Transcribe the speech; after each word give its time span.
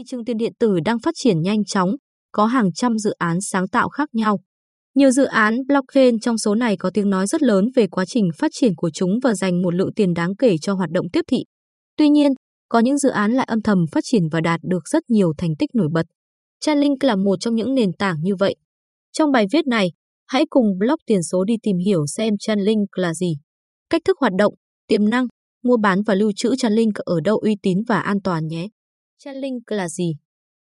Thị 0.00 0.04
trường 0.06 0.24
tiền 0.24 0.36
điện 0.36 0.52
tử 0.58 0.80
đang 0.84 0.98
phát 0.98 1.14
triển 1.14 1.42
nhanh 1.42 1.64
chóng, 1.64 1.90
có 2.32 2.46
hàng 2.46 2.72
trăm 2.72 2.98
dự 2.98 3.10
án 3.18 3.40
sáng 3.40 3.68
tạo 3.68 3.88
khác 3.88 4.08
nhau. 4.12 4.40
Nhiều 4.94 5.10
dự 5.10 5.24
án 5.24 5.66
blockchain 5.68 6.18
trong 6.18 6.38
số 6.38 6.54
này 6.54 6.76
có 6.76 6.90
tiếng 6.94 7.10
nói 7.10 7.26
rất 7.26 7.42
lớn 7.42 7.68
về 7.74 7.86
quá 7.86 8.04
trình 8.04 8.28
phát 8.38 8.50
triển 8.54 8.72
của 8.76 8.90
chúng 8.90 9.10
và 9.22 9.34
dành 9.34 9.62
một 9.62 9.74
lượng 9.74 9.94
tiền 9.96 10.14
đáng 10.14 10.36
kể 10.36 10.56
cho 10.60 10.74
hoạt 10.74 10.90
động 10.90 11.06
tiếp 11.12 11.20
thị. 11.26 11.44
Tuy 11.96 12.08
nhiên, 12.08 12.32
có 12.68 12.78
những 12.78 12.98
dự 12.98 13.08
án 13.08 13.32
lại 13.32 13.46
âm 13.50 13.62
thầm 13.62 13.78
phát 13.92 14.00
triển 14.04 14.22
và 14.32 14.40
đạt 14.40 14.60
được 14.62 14.88
rất 14.88 15.02
nhiều 15.10 15.32
thành 15.38 15.56
tích 15.58 15.70
nổi 15.74 15.88
bật. 15.92 16.06
Chainlink 16.60 17.04
là 17.04 17.16
một 17.16 17.36
trong 17.40 17.54
những 17.54 17.74
nền 17.74 17.92
tảng 17.92 18.16
như 18.22 18.36
vậy. 18.36 18.56
Trong 19.12 19.32
bài 19.32 19.46
viết 19.52 19.66
này, 19.66 19.92
hãy 20.26 20.44
cùng 20.50 20.78
blog 20.78 20.98
tiền 21.06 21.22
số 21.22 21.44
đi 21.44 21.54
tìm 21.62 21.76
hiểu 21.78 22.06
xem 22.06 22.34
Chainlink 22.38 22.88
là 22.98 23.14
gì, 23.14 23.36
cách 23.90 24.02
thức 24.04 24.16
hoạt 24.20 24.32
động, 24.38 24.54
tiềm 24.88 25.10
năng, 25.10 25.26
mua 25.64 25.76
bán 25.76 26.02
và 26.02 26.14
lưu 26.14 26.32
trữ 26.36 26.56
Chainlink 26.56 26.94
ở 26.94 27.20
đâu 27.24 27.36
uy 27.36 27.56
tín 27.62 27.78
và 27.88 28.00
an 28.00 28.22
toàn 28.24 28.46
nhé. 28.46 28.68
Chainlink 29.24 29.62
là 29.72 29.88
gì? 29.88 30.12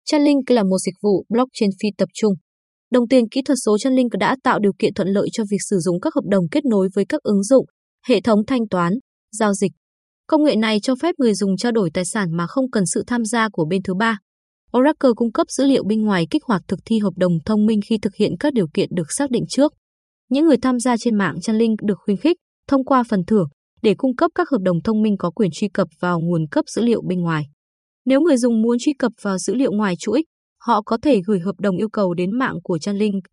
Chainlink 0.04 0.50
là 0.50 0.62
một 0.62 0.78
dịch 0.78 0.94
vụ 1.02 1.24
blockchain 1.28 1.70
phi 1.82 1.88
tập 1.98 2.08
trung. 2.14 2.34
Đồng 2.90 3.08
tiền 3.08 3.28
kỹ 3.28 3.42
thuật 3.42 3.58
số 3.64 3.78
Chainlink 3.78 4.12
đã 4.12 4.36
tạo 4.42 4.58
điều 4.58 4.72
kiện 4.78 4.94
thuận 4.94 5.08
lợi 5.08 5.28
cho 5.32 5.44
việc 5.50 5.58
sử 5.70 5.78
dụng 5.78 6.00
các 6.00 6.14
hợp 6.14 6.24
đồng 6.30 6.48
kết 6.50 6.64
nối 6.64 6.88
với 6.94 7.04
các 7.08 7.22
ứng 7.22 7.42
dụng, 7.42 7.66
hệ 8.06 8.20
thống 8.20 8.46
thanh 8.46 8.68
toán, 8.68 8.92
giao 9.32 9.54
dịch. 9.54 9.72
Công 10.26 10.44
nghệ 10.44 10.56
này 10.56 10.80
cho 10.82 10.94
phép 11.02 11.14
người 11.18 11.34
dùng 11.34 11.56
trao 11.56 11.72
đổi 11.72 11.90
tài 11.94 12.04
sản 12.04 12.36
mà 12.36 12.46
không 12.46 12.70
cần 12.70 12.86
sự 12.86 13.04
tham 13.06 13.24
gia 13.24 13.48
của 13.48 13.64
bên 13.64 13.82
thứ 13.82 13.94
ba. 13.94 14.18
Oracle 14.76 15.10
cung 15.16 15.32
cấp 15.32 15.46
dữ 15.50 15.64
liệu 15.64 15.84
bên 15.84 16.02
ngoài 16.02 16.26
kích 16.30 16.44
hoạt 16.44 16.62
thực 16.68 16.80
thi 16.84 16.98
hợp 16.98 17.12
đồng 17.16 17.32
thông 17.46 17.66
minh 17.66 17.80
khi 17.88 17.98
thực 17.98 18.14
hiện 18.14 18.32
các 18.40 18.52
điều 18.52 18.66
kiện 18.74 18.88
được 18.94 19.12
xác 19.12 19.30
định 19.30 19.44
trước. 19.48 19.72
Những 20.28 20.46
người 20.46 20.56
tham 20.62 20.78
gia 20.78 20.96
trên 20.96 21.18
mạng 21.18 21.40
Chainlink 21.42 21.82
được 21.82 21.98
khuyến 22.04 22.16
khích 22.16 22.36
thông 22.68 22.84
qua 22.84 23.02
phần 23.08 23.24
thưởng 23.26 23.48
để 23.82 23.94
cung 23.98 24.16
cấp 24.16 24.30
các 24.34 24.48
hợp 24.50 24.60
đồng 24.62 24.82
thông 24.84 25.02
minh 25.02 25.16
có 25.18 25.30
quyền 25.30 25.50
truy 25.52 25.68
cập 25.68 25.88
vào 26.00 26.20
nguồn 26.20 26.46
cấp 26.50 26.64
dữ 26.68 26.82
liệu 26.82 27.02
bên 27.08 27.20
ngoài. 27.20 27.44
Nếu 28.10 28.20
người 28.20 28.36
dùng 28.36 28.62
muốn 28.62 28.76
truy 28.80 28.92
cập 28.98 29.12
vào 29.22 29.38
dữ 29.38 29.54
liệu 29.54 29.72
ngoài 29.72 29.94
chuỗi, 29.98 30.24
họ 30.60 30.82
có 30.82 30.98
thể 31.02 31.20
gửi 31.26 31.40
hợp 31.40 31.60
đồng 31.60 31.76
yêu 31.76 31.88
cầu 31.92 32.14
đến 32.14 32.38
mạng 32.38 32.54
của 32.62 32.78
Chainlink. 32.78 33.24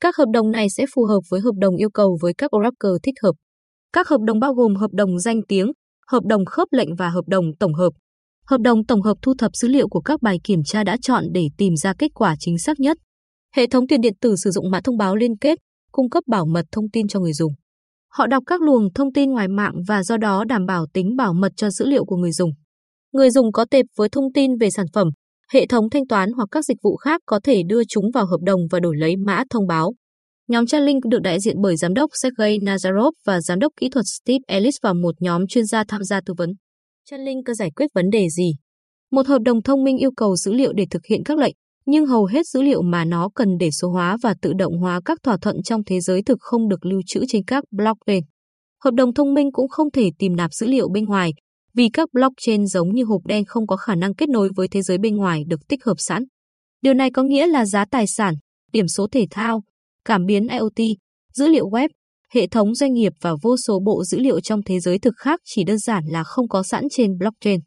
Các 0.00 0.16
hợp 0.16 0.24
đồng 0.32 0.50
này 0.50 0.70
sẽ 0.70 0.86
phù 0.94 1.04
hợp 1.04 1.20
với 1.30 1.40
hợp 1.40 1.54
đồng 1.60 1.76
yêu 1.76 1.90
cầu 1.90 2.18
với 2.20 2.32
các 2.38 2.56
Oracle 2.56 2.90
thích 3.02 3.14
hợp. 3.22 3.32
Các 3.92 4.08
hợp 4.08 4.20
đồng 4.26 4.40
bao 4.40 4.54
gồm 4.54 4.74
hợp 4.74 4.90
đồng 4.92 5.18
danh 5.18 5.40
tiếng, 5.48 5.72
hợp 6.06 6.24
đồng 6.24 6.44
khớp 6.44 6.68
lệnh 6.70 6.94
và 6.94 7.10
hợp 7.10 7.24
đồng 7.26 7.44
tổng 7.60 7.74
hợp. 7.74 7.90
Hợp 8.46 8.60
đồng 8.60 8.86
tổng 8.86 9.02
hợp 9.02 9.16
thu 9.22 9.34
thập 9.38 9.50
dữ 9.54 9.68
liệu 9.68 9.88
của 9.88 10.00
các 10.00 10.22
bài 10.22 10.38
kiểm 10.44 10.60
tra 10.64 10.84
đã 10.84 10.96
chọn 11.02 11.24
để 11.32 11.48
tìm 11.58 11.76
ra 11.76 11.94
kết 11.98 12.10
quả 12.14 12.36
chính 12.38 12.58
xác 12.58 12.80
nhất. 12.80 12.96
Hệ 13.56 13.66
thống 13.66 13.86
tiền 13.86 14.00
điện 14.00 14.14
tử 14.20 14.36
sử 14.36 14.50
dụng 14.50 14.70
mã 14.70 14.80
thông 14.84 14.96
báo 14.96 15.16
liên 15.16 15.36
kết, 15.40 15.58
cung 15.92 16.10
cấp 16.10 16.24
bảo 16.26 16.46
mật 16.46 16.64
thông 16.72 16.90
tin 16.92 17.08
cho 17.08 17.20
người 17.20 17.32
dùng. 17.32 17.52
Họ 18.08 18.26
đọc 18.26 18.42
các 18.46 18.62
luồng 18.62 18.92
thông 18.94 19.12
tin 19.12 19.30
ngoài 19.30 19.48
mạng 19.48 19.74
và 19.88 20.02
do 20.02 20.16
đó 20.16 20.44
đảm 20.44 20.66
bảo 20.66 20.86
tính 20.92 21.16
bảo 21.16 21.34
mật 21.34 21.52
cho 21.56 21.70
dữ 21.70 21.86
liệu 21.86 22.04
của 22.04 22.16
người 22.16 22.32
dùng. 22.32 22.50
Người 23.14 23.30
dùng 23.30 23.52
có 23.52 23.64
tệp 23.70 23.86
với 23.96 24.08
thông 24.08 24.32
tin 24.32 24.56
về 24.56 24.70
sản 24.70 24.86
phẩm, 24.92 25.08
hệ 25.52 25.66
thống 25.66 25.90
thanh 25.90 26.06
toán 26.06 26.32
hoặc 26.32 26.48
các 26.50 26.64
dịch 26.64 26.76
vụ 26.82 26.96
khác 26.96 27.20
có 27.26 27.40
thể 27.44 27.62
đưa 27.66 27.84
chúng 27.84 28.04
vào 28.14 28.26
hợp 28.26 28.40
đồng 28.42 28.60
và 28.70 28.80
đổi 28.80 28.96
lấy 28.96 29.16
mã 29.16 29.42
thông 29.50 29.66
báo. 29.66 29.92
Nhóm 30.48 30.66
Chainlink 30.66 31.04
được 31.04 31.18
đại 31.22 31.40
diện 31.40 31.56
bởi 31.62 31.76
giám 31.76 31.94
đốc 31.94 32.10
Sergey 32.22 32.58
Nazarov 32.58 33.10
và 33.26 33.40
giám 33.40 33.58
đốc 33.58 33.72
kỹ 33.80 33.88
thuật 33.88 34.04
Steve 34.06 34.38
Ellis 34.46 34.74
và 34.82 34.92
một 34.92 35.14
nhóm 35.20 35.46
chuyên 35.46 35.66
gia 35.66 35.84
tham 35.88 36.04
gia 36.04 36.20
tư 36.26 36.34
vấn. 36.36 36.50
Chainlink 37.10 37.44
giải 37.56 37.70
quyết 37.70 37.86
vấn 37.94 38.10
đề 38.10 38.28
gì? 38.28 38.52
Một 39.10 39.26
hợp 39.26 39.38
đồng 39.44 39.62
thông 39.62 39.84
minh 39.84 39.98
yêu 39.98 40.10
cầu 40.16 40.36
dữ 40.36 40.52
liệu 40.52 40.72
để 40.72 40.86
thực 40.90 41.02
hiện 41.10 41.22
các 41.24 41.38
lệnh, 41.38 41.54
nhưng 41.86 42.06
hầu 42.06 42.24
hết 42.24 42.46
dữ 42.46 42.62
liệu 42.62 42.82
mà 42.82 43.04
nó 43.04 43.28
cần 43.34 43.48
để 43.60 43.70
số 43.70 43.88
hóa 43.90 44.16
và 44.22 44.34
tự 44.42 44.52
động 44.52 44.78
hóa 44.78 45.00
các 45.04 45.18
thỏa 45.22 45.36
thuận 45.36 45.62
trong 45.62 45.84
thế 45.86 46.00
giới 46.00 46.22
thực 46.22 46.38
không 46.40 46.68
được 46.68 46.86
lưu 46.86 47.00
trữ 47.06 47.24
trên 47.28 47.44
các 47.46 47.64
blockchain. 47.70 48.24
Hợp 48.84 48.94
đồng 48.94 49.14
thông 49.14 49.34
minh 49.34 49.52
cũng 49.52 49.68
không 49.68 49.90
thể 49.90 50.10
tìm 50.18 50.36
nạp 50.36 50.52
dữ 50.52 50.66
liệu 50.66 50.88
bên 50.88 51.04
ngoài, 51.04 51.32
vì 51.74 51.88
các 51.92 52.08
blockchain 52.12 52.66
giống 52.66 52.94
như 52.94 53.04
hộp 53.04 53.26
đen 53.26 53.44
không 53.44 53.66
có 53.66 53.76
khả 53.76 53.94
năng 53.94 54.14
kết 54.14 54.28
nối 54.28 54.50
với 54.56 54.68
thế 54.68 54.82
giới 54.82 54.98
bên 54.98 55.16
ngoài 55.16 55.44
được 55.48 55.60
tích 55.68 55.84
hợp 55.84 55.94
sẵn. 55.98 56.24
Điều 56.82 56.94
này 56.94 57.10
có 57.10 57.22
nghĩa 57.22 57.46
là 57.46 57.64
giá 57.64 57.84
tài 57.90 58.06
sản, 58.06 58.34
điểm 58.72 58.88
số 58.88 59.06
thể 59.12 59.26
thao, 59.30 59.62
cảm 60.04 60.26
biến 60.26 60.48
IoT, 60.48 60.88
dữ 61.34 61.48
liệu 61.48 61.68
web, 61.68 61.88
hệ 62.34 62.46
thống 62.46 62.74
doanh 62.74 62.92
nghiệp 62.92 63.12
và 63.20 63.34
vô 63.42 63.56
số 63.66 63.80
bộ 63.84 64.04
dữ 64.04 64.18
liệu 64.18 64.40
trong 64.40 64.62
thế 64.62 64.80
giới 64.80 64.98
thực 64.98 65.14
khác 65.16 65.40
chỉ 65.44 65.64
đơn 65.64 65.78
giản 65.78 66.04
là 66.06 66.24
không 66.24 66.48
có 66.48 66.62
sẵn 66.62 66.84
trên 66.90 67.18
blockchain, 67.18 67.60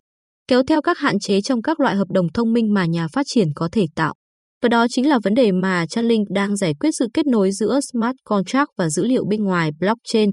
kéo 0.48 0.64
theo 0.64 0.82
các 0.82 0.98
hạn 0.98 1.20
chế 1.20 1.42
trong 1.42 1.62
các 1.62 1.80
loại 1.80 1.96
hợp 1.96 2.08
đồng 2.10 2.28
thông 2.34 2.54
minh 2.54 2.74
mà 2.74 2.86
nhà 2.86 3.08
phát 3.14 3.26
triển 3.30 3.48
có 3.56 3.70
thể 3.72 3.86
tạo. 3.96 4.14
Và 4.62 4.70
đó 4.70 4.86
chính 4.90 5.10
là 5.10 5.20
vấn 5.24 5.34
đề 5.34 5.52
mà 5.52 5.86
Chainlink 5.90 6.30
đang 6.30 6.56
giải 6.56 6.74
quyết 6.80 6.90
sự 7.00 7.08
kết 7.14 7.26
nối 7.26 7.52
giữa 7.52 7.80
smart 7.92 8.16
contract 8.24 8.70
và 8.78 8.90
dữ 8.90 9.06
liệu 9.06 9.26
bên 9.30 9.44
ngoài 9.44 9.72
blockchain. 9.80 10.30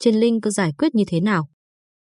Chainlink 0.00 0.42
có 0.42 0.50
giải 0.50 0.72
quyết 0.78 0.94
như 0.94 1.04
thế 1.08 1.20
nào? 1.20 1.48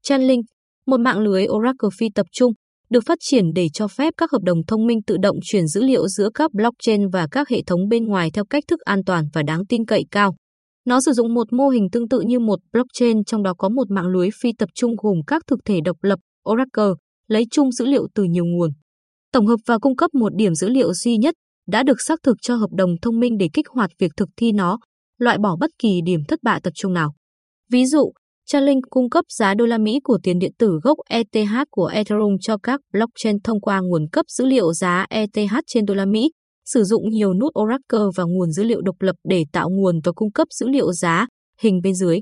Chainlink, 0.03 0.45
một 0.89 0.99
mạng 0.99 1.19
lưới 1.19 1.45
Oracle 1.47 1.89
phi 1.97 2.09
tập 2.15 2.25
trung, 2.31 2.53
được 2.89 3.03
phát 3.05 3.17
triển 3.21 3.45
để 3.55 3.67
cho 3.73 3.87
phép 3.87 4.13
các 4.17 4.31
hợp 4.31 4.41
đồng 4.43 4.65
thông 4.67 4.87
minh 4.87 4.99
tự 5.07 5.17
động 5.21 5.35
chuyển 5.43 5.67
dữ 5.67 5.83
liệu 5.83 6.07
giữa 6.07 6.29
các 6.33 6.53
blockchain 6.53 7.09
và 7.09 7.27
các 7.31 7.49
hệ 7.49 7.63
thống 7.67 7.87
bên 7.89 8.05
ngoài 8.05 8.31
theo 8.33 8.45
cách 8.45 8.63
thức 8.67 8.79
an 8.79 9.03
toàn 9.05 9.25
và 9.33 9.43
đáng 9.43 9.65
tin 9.65 9.85
cậy 9.85 10.05
cao. 10.11 10.35
Nó 10.85 11.01
sử 11.01 11.11
dụng 11.13 11.33
một 11.33 11.53
mô 11.53 11.69
hình 11.69 11.87
tương 11.91 12.09
tự 12.09 12.21
như 12.21 12.39
một 12.39 12.59
blockchain 12.73 13.23
trong 13.23 13.43
đó 13.43 13.53
có 13.57 13.69
một 13.69 13.91
mạng 13.91 14.07
lưới 14.07 14.29
phi 14.41 14.51
tập 14.57 14.69
trung 14.75 14.95
gồm 14.97 15.17
các 15.27 15.43
thực 15.47 15.59
thể 15.65 15.79
độc 15.85 15.97
lập, 16.01 16.19
Oracle, 16.49 16.93
lấy 17.27 17.43
chung 17.51 17.71
dữ 17.71 17.85
liệu 17.85 18.07
từ 18.15 18.23
nhiều 18.23 18.45
nguồn. 18.45 18.69
Tổng 19.33 19.47
hợp 19.47 19.59
và 19.65 19.79
cung 19.79 19.95
cấp 19.95 20.13
một 20.13 20.35
điểm 20.35 20.55
dữ 20.55 20.69
liệu 20.69 20.93
duy 20.93 21.17
nhất 21.17 21.35
đã 21.67 21.83
được 21.83 22.01
xác 22.01 22.19
thực 22.23 22.37
cho 22.41 22.55
hợp 22.55 22.69
đồng 22.71 22.91
thông 23.01 23.19
minh 23.19 23.37
để 23.37 23.49
kích 23.53 23.67
hoạt 23.69 23.91
việc 23.99 24.11
thực 24.17 24.29
thi 24.37 24.51
nó, 24.51 24.79
loại 25.17 25.37
bỏ 25.37 25.55
bất 25.59 25.69
kỳ 25.79 26.01
điểm 26.05 26.19
thất 26.27 26.39
bại 26.43 26.59
tập 26.63 26.71
trung 26.75 26.93
nào. 26.93 27.13
Ví 27.71 27.85
dụ, 27.85 28.11
Chainlink 28.51 28.83
cung 28.89 29.09
cấp 29.09 29.25
giá 29.29 29.53
đô 29.53 29.65
la 29.65 29.77
Mỹ 29.77 29.99
của 30.03 30.19
tiền 30.23 30.39
điện 30.39 30.51
tử 30.57 30.79
gốc 30.83 30.97
ETH 31.09 31.51
của 31.69 31.85
Ethereum 31.85 32.37
cho 32.41 32.57
các 32.63 32.79
blockchain 32.93 33.41
thông 33.43 33.61
qua 33.61 33.79
nguồn 33.79 34.07
cấp 34.11 34.25
dữ 34.29 34.45
liệu 34.45 34.73
giá 34.73 35.05
ETH 35.09 35.53
trên 35.67 35.85
đô 35.85 35.93
la 35.93 36.05
Mỹ, 36.05 36.31
sử 36.65 36.83
dụng 36.83 37.09
nhiều 37.09 37.33
nút 37.33 37.51
Oracle 37.59 38.05
và 38.15 38.23
nguồn 38.23 38.51
dữ 38.51 38.63
liệu 38.63 38.81
độc 38.81 38.95
lập 38.99 39.15
để 39.23 39.43
tạo 39.51 39.69
nguồn 39.69 39.99
và 40.03 40.11
cung 40.11 40.31
cấp 40.31 40.47
dữ 40.51 40.67
liệu 40.67 40.91
giá, 40.91 41.27
hình 41.61 41.79
bên 41.83 41.95
dưới. 41.95 42.19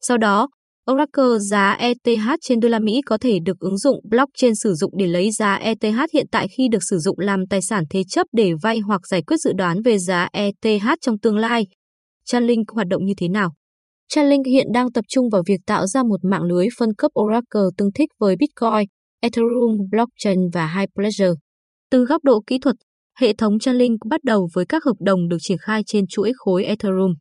Sau 0.00 0.18
đó, 0.18 0.48
Oracle 0.90 1.38
giá 1.50 1.72
ETH 1.72 2.28
trên 2.40 2.60
đô 2.60 2.68
la 2.68 2.78
Mỹ 2.78 3.00
có 3.06 3.18
thể 3.18 3.38
được 3.44 3.58
ứng 3.60 3.78
dụng 3.78 4.00
blockchain 4.10 4.54
sử 4.54 4.74
dụng 4.74 4.92
để 4.98 5.06
lấy 5.06 5.30
giá 5.30 5.54
ETH 5.54 6.12
hiện 6.12 6.26
tại 6.32 6.48
khi 6.56 6.68
được 6.68 6.82
sử 6.90 6.98
dụng 6.98 7.18
làm 7.18 7.46
tài 7.50 7.62
sản 7.62 7.84
thế 7.90 8.02
chấp 8.08 8.26
để 8.32 8.52
vay 8.62 8.78
hoặc 8.78 9.06
giải 9.06 9.22
quyết 9.22 9.36
dự 9.40 9.52
đoán 9.52 9.82
về 9.82 9.98
giá 9.98 10.28
ETH 10.32 10.86
trong 11.00 11.18
tương 11.18 11.36
lai. 11.36 11.66
Chainlink 12.24 12.70
hoạt 12.70 12.86
động 12.88 13.04
như 13.04 13.14
thế 13.16 13.28
nào? 13.28 13.50
Chainlink 14.08 14.46
hiện 14.46 14.66
đang 14.72 14.92
tập 14.92 15.04
trung 15.08 15.28
vào 15.30 15.42
việc 15.46 15.60
tạo 15.66 15.86
ra 15.86 16.02
một 16.02 16.24
mạng 16.24 16.42
lưới 16.42 16.66
phân 16.78 16.94
cấp 16.94 17.10
Oracle 17.20 17.62
tương 17.76 17.92
thích 17.92 18.08
với 18.18 18.36
Bitcoin, 18.36 18.88
Ethereum 19.20 19.76
blockchain 19.90 20.38
và 20.52 20.74
Hyperledger. 20.78 21.30
Từ 21.90 22.04
góc 22.04 22.24
độ 22.24 22.42
kỹ 22.46 22.58
thuật, 22.58 22.76
hệ 23.18 23.32
thống 23.32 23.58
Chainlink 23.58 23.98
bắt 24.10 24.24
đầu 24.24 24.48
với 24.54 24.66
các 24.66 24.84
hợp 24.84 24.96
đồng 25.00 25.28
được 25.28 25.36
triển 25.40 25.58
khai 25.58 25.82
trên 25.86 26.06
chuỗi 26.06 26.32
khối 26.36 26.64
Ethereum. 26.64 27.14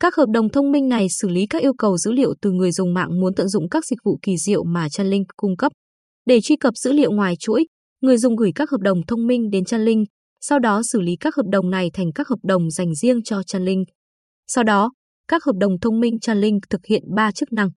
Các 0.00 0.14
hợp 0.14 0.26
đồng 0.32 0.48
thông 0.48 0.72
minh 0.72 0.88
này 0.88 1.06
xử 1.20 1.28
lý 1.28 1.46
các 1.46 1.62
yêu 1.62 1.72
cầu 1.78 1.96
dữ 1.96 2.12
liệu 2.12 2.34
từ 2.42 2.50
người 2.50 2.72
dùng 2.72 2.94
mạng 2.94 3.20
muốn 3.20 3.34
tận 3.34 3.48
dụng 3.48 3.68
các 3.68 3.86
dịch 3.86 3.98
vụ 4.04 4.18
kỳ 4.22 4.36
diệu 4.36 4.64
mà 4.64 4.88
Chainlink 4.88 5.26
cung 5.36 5.56
cấp. 5.56 5.72
Để 6.26 6.40
truy 6.40 6.56
cập 6.56 6.74
dữ 6.76 6.92
liệu 6.92 7.10
ngoài 7.10 7.34
chuỗi, 7.38 7.66
người 8.00 8.16
dùng 8.16 8.36
gửi 8.36 8.52
các 8.54 8.70
hợp 8.70 8.80
đồng 8.80 9.06
thông 9.06 9.26
minh 9.26 9.50
đến 9.50 9.64
Chainlink, 9.64 10.08
sau 10.40 10.58
đó 10.58 10.82
xử 10.92 11.00
lý 11.00 11.16
các 11.20 11.34
hợp 11.34 11.46
đồng 11.52 11.70
này 11.70 11.90
thành 11.92 12.12
các 12.14 12.28
hợp 12.28 12.38
đồng 12.42 12.70
dành 12.70 12.94
riêng 12.94 13.22
cho 13.22 13.42
Chainlink. 13.42 13.88
Sau 14.46 14.64
đó, 14.64 14.92
các 15.28 15.44
hợp 15.44 15.56
đồng 15.60 15.80
thông 15.80 16.00
minh 16.00 16.20
Chainlink 16.20 16.62
thực 16.70 16.86
hiện 16.86 17.02
3 17.14 17.32
chức 17.32 17.52
năng. 17.52 17.68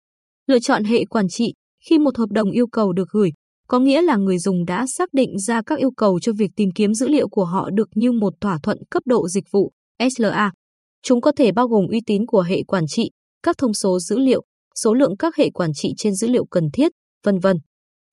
Lựa 0.47 0.59
chọn 0.59 0.83
hệ 0.83 1.05
quản 1.05 1.27
trị 1.29 1.53
khi 1.89 1.99
một 1.99 2.17
hợp 2.17 2.29
đồng 2.31 2.51
yêu 2.51 2.67
cầu 2.67 2.93
được 2.93 3.09
gửi, 3.09 3.31
có 3.67 3.79
nghĩa 3.79 4.01
là 4.01 4.15
người 4.15 4.39
dùng 4.39 4.65
đã 4.65 4.85
xác 4.87 5.13
định 5.13 5.39
ra 5.39 5.61
các 5.65 5.79
yêu 5.79 5.91
cầu 5.97 6.19
cho 6.19 6.31
việc 6.37 6.51
tìm 6.55 6.69
kiếm 6.75 6.93
dữ 6.93 7.07
liệu 7.07 7.27
của 7.27 7.45
họ 7.45 7.69
được 7.69 7.89
như 7.95 8.11
một 8.11 8.33
thỏa 8.41 8.59
thuận 8.63 8.77
cấp 8.89 9.03
độ 9.05 9.27
dịch 9.27 9.45
vụ 9.51 9.71
SLA. 10.15 10.51
Chúng 11.03 11.21
có 11.21 11.31
thể 11.31 11.51
bao 11.51 11.67
gồm 11.67 11.87
uy 11.87 12.01
tín 12.05 12.25
của 12.25 12.41
hệ 12.41 12.63
quản 12.63 12.83
trị, 12.87 13.11
các 13.43 13.57
thông 13.57 13.73
số 13.73 13.99
dữ 13.99 14.17
liệu, 14.17 14.43
số 14.83 14.93
lượng 14.93 15.17
các 15.17 15.35
hệ 15.35 15.49
quản 15.49 15.71
trị 15.73 15.93
trên 15.97 16.15
dữ 16.15 16.27
liệu 16.27 16.45
cần 16.45 16.63
thiết, 16.73 16.91
vân 17.23 17.39
vân. 17.39 17.57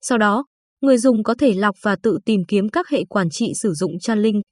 Sau 0.01 0.17
đó, 0.17 0.45
người 0.81 0.97
dùng 0.97 1.23
có 1.23 1.33
thể 1.33 1.53
lọc 1.53 1.75
và 1.81 1.95
tự 2.03 2.17
tìm 2.25 2.41
kiếm 2.47 2.69
các 2.69 2.89
hệ 2.89 3.03
quản 3.09 3.29
trị 3.29 3.51
sử 3.61 3.73
dụng 3.73 3.99
Chainlink. 3.99 4.43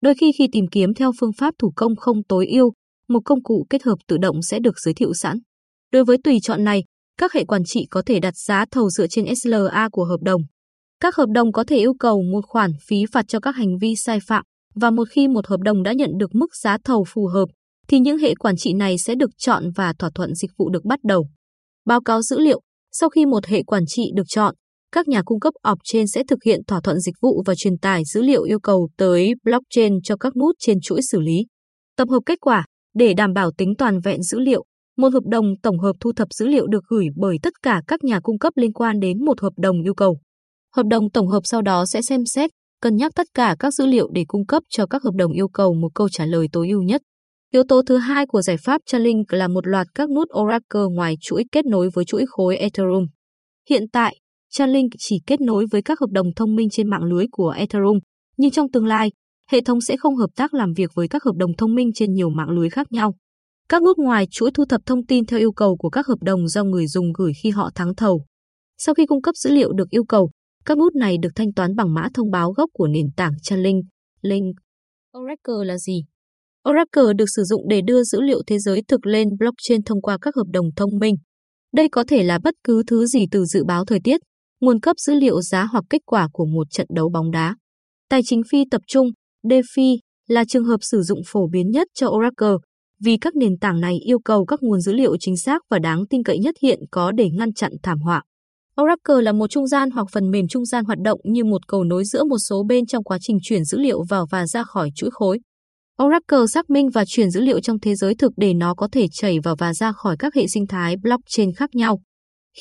Đôi 0.00 0.14
khi 0.14 0.32
khi 0.38 0.48
tìm 0.52 0.66
kiếm 0.70 0.94
theo 0.94 1.12
phương 1.20 1.32
pháp 1.38 1.54
thủ 1.58 1.72
công 1.76 1.96
không 1.96 2.22
tối 2.28 2.46
ưu, 2.46 2.72
một 3.08 3.20
công 3.24 3.42
cụ 3.42 3.66
kết 3.70 3.82
hợp 3.82 3.96
tự 4.08 4.16
động 4.16 4.42
sẽ 4.42 4.58
được 4.58 4.78
giới 4.78 4.94
thiệu 4.94 5.14
sẵn. 5.14 5.38
Đối 5.92 6.04
với 6.04 6.18
tùy 6.24 6.38
chọn 6.42 6.64
này, 6.64 6.84
các 7.18 7.32
hệ 7.32 7.44
quản 7.44 7.64
trị 7.64 7.86
có 7.90 8.02
thể 8.06 8.20
đặt 8.20 8.34
giá 8.36 8.64
thầu 8.70 8.90
dựa 8.90 9.06
trên 9.06 9.34
SLA 9.36 9.88
của 9.92 10.04
hợp 10.04 10.20
đồng. 10.22 10.42
Các 11.00 11.16
hợp 11.16 11.28
đồng 11.34 11.52
có 11.52 11.64
thể 11.64 11.76
yêu 11.76 11.94
cầu 11.98 12.22
một 12.32 12.44
khoản 12.46 12.70
phí 12.86 12.96
phạt 13.12 13.28
cho 13.28 13.40
các 13.40 13.56
hành 13.56 13.78
vi 13.80 13.94
sai 13.96 14.18
phạm 14.26 14.44
và 14.74 14.90
một 14.90 15.08
khi 15.10 15.28
một 15.28 15.46
hợp 15.46 15.60
đồng 15.60 15.82
đã 15.82 15.92
nhận 15.92 16.10
được 16.18 16.34
mức 16.34 16.56
giá 16.62 16.78
thầu 16.84 17.04
phù 17.08 17.26
hợp 17.26 17.46
thì 17.88 17.98
những 17.98 18.18
hệ 18.18 18.34
quản 18.34 18.56
trị 18.56 18.72
này 18.72 18.98
sẽ 18.98 19.14
được 19.14 19.30
chọn 19.38 19.70
và 19.76 19.92
thỏa 19.98 20.10
thuận 20.14 20.34
dịch 20.34 20.50
vụ 20.56 20.70
được 20.70 20.84
bắt 20.84 20.98
đầu. 21.02 21.26
Báo 21.86 22.00
cáo 22.00 22.22
dữ 22.22 22.38
liệu, 22.38 22.60
sau 22.92 23.08
khi 23.08 23.26
một 23.26 23.46
hệ 23.46 23.62
quản 23.62 23.82
trị 23.86 24.10
được 24.14 24.28
chọn, 24.28 24.54
các 24.92 25.08
nhà 25.08 25.22
cung 25.22 25.40
cấp 25.40 25.54
off-chain 25.62 26.06
sẽ 26.06 26.22
thực 26.28 26.38
hiện 26.44 26.60
thỏa 26.66 26.80
thuận 26.80 27.00
dịch 27.00 27.14
vụ 27.20 27.42
và 27.46 27.54
truyền 27.54 27.78
tải 27.78 28.02
dữ 28.04 28.22
liệu 28.22 28.42
yêu 28.42 28.60
cầu 28.60 28.88
tới 28.96 29.34
blockchain 29.44 30.02
cho 30.02 30.16
các 30.16 30.36
nút 30.36 30.54
trên 30.58 30.80
chuỗi 30.80 31.00
xử 31.02 31.20
lý. 31.20 31.46
Tập 31.96 32.08
hợp 32.10 32.20
kết 32.26 32.40
quả, 32.40 32.64
để 32.94 33.14
đảm 33.14 33.32
bảo 33.32 33.50
tính 33.50 33.74
toàn 33.78 34.00
vẹn 34.00 34.22
dữ 34.22 34.38
liệu, 34.40 34.64
một 34.96 35.12
hợp 35.12 35.24
đồng 35.26 35.56
tổng 35.62 35.78
hợp 35.78 35.92
thu 36.00 36.12
thập 36.12 36.28
dữ 36.32 36.46
liệu 36.46 36.66
được 36.66 36.84
gửi 36.88 37.06
bởi 37.16 37.38
tất 37.42 37.52
cả 37.62 37.82
các 37.86 38.04
nhà 38.04 38.20
cung 38.20 38.38
cấp 38.38 38.52
liên 38.56 38.72
quan 38.72 39.00
đến 39.00 39.24
một 39.24 39.40
hợp 39.40 39.52
đồng 39.56 39.82
yêu 39.82 39.94
cầu. 39.94 40.18
Hợp 40.76 40.86
đồng 40.86 41.10
tổng 41.10 41.28
hợp 41.28 41.40
sau 41.44 41.62
đó 41.62 41.84
sẽ 41.86 42.02
xem 42.02 42.24
xét, 42.26 42.50
cân 42.80 42.96
nhắc 42.96 43.12
tất 43.14 43.26
cả 43.34 43.56
các 43.58 43.74
dữ 43.74 43.86
liệu 43.86 44.10
để 44.12 44.24
cung 44.28 44.46
cấp 44.46 44.62
cho 44.70 44.86
các 44.86 45.02
hợp 45.02 45.14
đồng 45.14 45.32
yêu 45.32 45.48
cầu 45.48 45.74
một 45.74 45.88
câu 45.94 46.08
trả 46.08 46.26
lời 46.26 46.48
tối 46.52 46.68
ưu 46.68 46.82
nhất. 46.82 47.02
Yếu 47.52 47.62
tố 47.68 47.82
thứ 47.86 47.96
hai 47.96 48.26
của 48.26 48.42
giải 48.42 48.56
pháp 48.64 48.80
Chainlink 48.86 49.32
là 49.32 49.48
một 49.48 49.66
loạt 49.66 49.86
các 49.94 50.10
nút 50.10 50.28
Oracle 50.38 50.82
ngoài 50.94 51.14
chuỗi 51.20 51.44
kết 51.52 51.66
nối 51.66 51.90
với 51.94 52.04
chuỗi 52.04 52.24
khối 52.28 52.56
Ethereum. 52.56 53.06
Hiện 53.70 53.88
tại, 53.92 54.16
Chainlink 54.50 54.92
chỉ 54.98 55.16
kết 55.26 55.40
nối 55.40 55.66
với 55.70 55.82
các 55.82 56.00
hợp 56.00 56.10
đồng 56.10 56.26
thông 56.36 56.54
minh 56.54 56.68
trên 56.70 56.90
mạng 56.90 57.04
lưới 57.04 57.26
của 57.32 57.48
Ethereum, 57.48 57.98
nhưng 58.36 58.50
trong 58.50 58.70
tương 58.70 58.86
lai, 58.86 59.10
hệ 59.50 59.60
thống 59.60 59.80
sẽ 59.80 59.96
không 59.96 60.16
hợp 60.16 60.30
tác 60.36 60.54
làm 60.54 60.72
việc 60.72 60.90
với 60.94 61.08
các 61.08 61.24
hợp 61.24 61.36
đồng 61.36 61.56
thông 61.58 61.74
minh 61.74 61.90
trên 61.94 62.12
nhiều 62.12 62.30
mạng 62.30 62.50
lưới 62.50 62.70
khác 62.70 62.92
nhau. 62.92 63.14
Các 63.68 63.82
nút 63.82 63.98
ngoài 63.98 64.26
chuỗi 64.30 64.50
thu 64.54 64.64
thập 64.64 64.80
thông 64.86 65.06
tin 65.06 65.26
theo 65.26 65.38
yêu 65.38 65.52
cầu 65.52 65.76
của 65.76 65.90
các 65.90 66.06
hợp 66.06 66.18
đồng 66.22 66.48
do 66.48 66.64
người 66.64 66.86
dùng 66.86 67.12
gửi 67.12 67.32
khi 67.42 67.50
họ 67.50 67.70
thắng 67.74 67.94
thầu. 67.94 68.24
Sau 68.78 68.94
khi 68.94 69.06
cung 69.06 69.22
cấp 69.22 69.36
dữ 69.36 69.50
liệu 69.50 69.72
được 69.72 69.90
yêu 69.90 70.04
cầu, 70.04 70.30
các 70.64 70.78
nút 70.78 70.94
này 70.94 71.16
được 71.22 71.30
thanh 71.34 71.52
toán 71.52 71.74
bằng 71.76 71.94
mã 71.94 72.08
thông 72.14 72.30
báo 72.30 72.52
gốc 72.52 72.70
của 72.72 72.86
nền 72.86 73.06
tảng 73.16 73.32
Chainlink. 73.42 73.84
Link. 74.22 74.56
Oracle 75.18 75.64
là 75.64 75.78
gì? 75.78 76.04
Oracle 76.68 77.14
được 77.18 77.24
sử 77.36 77.42
dụng 77.42 77.68
để 77.68 77.80
đưa 77.86 78.02
dữ 78.02 78.20
liệu 78.20 78.42
thế 78.46 78.58
giới 78.58 78.82
thực 78.88 79.06
lên 79.06 79.28
blockchain 79.38 79.82
thông 79.82 80.02
qua 80.02 80.18
các 80.20 80.36
hợp 80.36 80.46
đồng 80.52 80.66
thông 80.76 80.98
minh. 80.98 81.14
Đây 81.72 81.88
có 81.88 82.04
thể 82.08 82.22
là 82.22 82.38
bất 82.44 82.54
cứ 82.64 82.82
thứ 82.86 83.06
gì 83.06 83.26
từ 83.30 83.44
dự 83.44 83.64
báo 83.64 83.84
thời 83.84 84.00
tiết, 84.04 84.20
nguồn 84.60 84.80
cấp 84.80 84.96
dữ 84.98 85.14
liệu 85.14 85.40
giá 85.42 85.64
hoặc 85.64 85.84
kết 85.90 86.02
quả 86.06 86.28
của 86.32 86.46
một 86.46 86.66
trận 86.70 86.86
đấu 86.94 87.10
bóng 87.10 87.30
đá. 87.30 87.56
Tài 88.08 88.20
chính 88.24 88.42
phi 88.50 88.64
tập 88.70 88.82
trung, 88.86 89.06
DeFi, 89.44 89.98
là 90.28 90.44
trường 90.44 90.64
hợp 90.64 90.78
sử 90.80 91.02
dụng 91.02 91.20
phổ 91.26 91.48
biến 91.48 91.70
nhất 91.70 91.88
cho 91.94 92.08
Oracle, 92.08 92.54
vì 93.00 93.16
các 93.16 93.36
nền 93.36 93.58
tảng 93.58 93.80
này 93.80 93.96
yêu 94.06 94.18
cầu 94.18 94.44
các 94.44 94.62
nguồn 94.62 94.80
dữ 94.80 94.92
liệu 94.92 95.16
chính 95.20 95.36
xác 95.36 95.62
và 95.70 95.78
đáng 95.78 96.06
tin 96.10 96.22
cậy 96.22 96.38
nhất 96.38 96.54
hiện 96.62 96.80
có 96.90 97.12
để 97.12 97.30
ngăn 97.30 97.52
chặn 97.52 97.72
thảm 97.82 98.00
họa. 98.00 98.22
Oracle 98.82 99.22
là 99.22 99.32
một 99.32 99.50
trung 99.50 99.66
gian 99.66 99.90
hoặc 99.90 100.06
phần 100.12 100.30
mềm 100.30 100.48
trung 100.48 100.64
gian 100.64 100.84
hoạt 100.84 100.98
động 101.04 101.20
như 101.24 101.44
một 101.44 101.68
cầu 101.68 101.84
nối 101.84 102.04
giữa 102.04 102.24
một 102.24 102.38
số 102.38 102.64
bên 102.68 102.86
trong 102.86 103.04
quá 103.04 103.18
trình 103.20 103.38
chuyển 103.42 103.64
dữ 103.64 103.78
liệu 103.78 104.02
vào 104.08 104.26
và 104.30 104.46
ra 104.46 104.62
khỏi 104.64 104.90
chuỗi 104.94 105.10
khối. 105.12 105.38
Oracle 106.02 106.46
xác 106.54 106.70
minh 106.70 106.90
và 106.90 107.04
chuyển 107.04 107.30
dữ 107.30 107.40
liệu 107.40 107.60
trong 107.60 107.80
thế 107.80 107.94
giới 107.94 108.14
thực 108.14 108.32
để 108.36 108.54
nó 108.54 108.74
có 108.74 108.88
thể 108.92 109.06
chảy 109.12 109.38
vào 109.40 109.56
và 109.58 109.74
ra 109.74 109.92
khỏi 109.92 110.16
các 110.18 110.34
hệ 110.34 110.46
sinh 110.46 110.66
thái 110.66 110.96
blockchain 110.96 111.54
khác 111.54 111.70
nhau. 111.74 112.00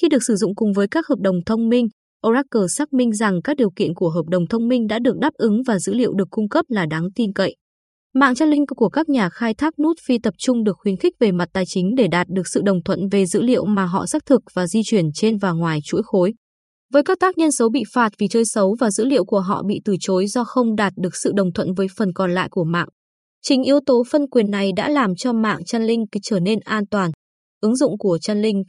Khi 0.01 0.09
được 0.09 0.23
sử 0.23 0.35
dụng 0.35 0.55
cùng 0.55 0.73
với 0.73 0.87
các 0.87 1.07
hợp 1.07 1.19
đồng 1.19 1.35
thông 1.45 1.69
minh, 1.69 1.87
Oracle 2.27 2.67
xác 2.77 2.93
minh 2.93 3.13
rằng 3.13 3.41
các 3.41 3.57
điều 3.57 3.69
kiện 3.75 3.93
của 3.93 4.09
hợp 4.09 4.25
đồng 4.27 4.47
thông 4.47 4.67
minh 4.67 4.87
đã 4.87 4.99
được 4.99 5.17
đáp 5.17 5.33
ứng 5.33 5.63
và 5.67 5.79
dữ 5.79 5.93
liệu 5.93 6.13
được 6.13 6.27
cung 6.31 6.49
cấp 6.49 6.65
là 6.69 6.85
đáng 6.85 7.07
tin 7.15 7.33
cậy. 7.33 7.55
Mạng 8.15 8.35
Chainlink 8.35 8.67
của 8.75 8.89
các 8.89 9.09
nhà 9.09 9.29
khai 9.29 9.53
thác 9.53 9.79
nút 9.79 9.97
phi 10.07 10.17
tập 10.23 10.33
trung 10.37 10.63
được 10.63 10.77
khuyến 10.77 10.97
khích 10.97 11.13
về 11.19 11.31
mặt 11.31 11.49
tài 11.53 11.63
chính 11.67 11.95
để 11.95 12.07
đạt 12.07 12.27
được 12.29 12.47
sự 12.47 12.61
đồng 12.65 12.83
thuận 12.83 12.99
về 13.11 13.25
dữ 13.25 13.41
liệu 13.41 13.65
mà 13.65 13.85
họ 13.85 14.05
xác 14.05 14.25
thực 14.25 14.41
và 14.53 14.67
di 14.67 14.81
chuyển 14.85 15.05
trên 15.13 15.37
và 15.37 15.51
ngoài 15.51 15.79
chuỗi 15.83 16.01
khối. 16.05 16.33
Với 16.93 17.03
các 17.03 17.19
tác 17.19 17.37
nhân 17.37 17.51
xấu 17.51 17.69
bị 17.69 17.83
phạt 17.93 18.13
vì 18.19 18.27
chơi 18.27 18.43
xấu 18.45 18.75
và 18.79 18.91
dữ 18.91 19.05
liệu 19.05 19.25
của 19.25 19.39
họ 19.39 19.63
bị 19.67 19.81
từ 19.85 19.95
chối 19.99 20.27
do 20.27 20.43
không 20.43 20.75
đạt 20.75 20.93
được 20.95 21.15
sự 21.15 21.31
đồng 21.35 21.53
thuận 21.53 21.73
với 21.73 21.87
phần 21.97 22.13
còn 22.13 22.31
lại 22.31 22.47
của 22.51 22.63
mạng. 22.63 22.87
Chính 23.41 23.63
yếu 23.63 23.79
tố 23.85 24.03
phân 24.11 24.27
quyền 24.27 24.51
này 24.51 24.71
đã 24.75 24.89
làm 24.89 25.15
cho 25.15 25.33
mạng 25.33 25.65
Chainlink 25.65 26.09
trở 26.23 26.39
nên 26.39 26.59
an 26.59 26.83
toàn. 26.91 27.11
Ứng 27.61 27.75
dụng 27.75 27.97
của 27.97 28.17
Chainlink 28.21 28.65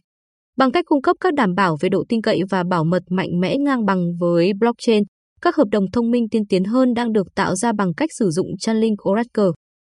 bằng 0.57 0.73
cách 0.73 0.85
cung 0.89 1.03
cấp 1.03 1.17
các 1.21 1.35
đảm 1.35 1.55
bảo 1.55 1.77
về 1.81 1.89
độ 1.89 2.05
tin 2.09 2.23
cậy 2.23 2.41
và 2.51 2.65
bảo 2.71 2.85
mật 2.85 3.03
mạnh 3.11 3.41
mẽ 3.41 3.57
ngang 3.57 3.85
bằng 3.85 4.05
với 4.21 4.53
blockchain, 4.61 5.03
các 5.41 5.57
hợp 5.57 5.69
đồng 5.71 5.91
thông 5.91 6.11
minh 6.11 6.29
tiên 6.29 6.47
tiến 6.47 6.65
hơn 6.65 6.95
đang 6.95 7.13
được 7.13 7.27
tạo 7.35 7.57
ra 7.57 7.73
bằng 7.73 7.95
cách 7.95 8.11
sử 8.19 8.31
dụng 8.31 8.47
Chainlink 8.61 9.09
Oracle, 9.09 9.51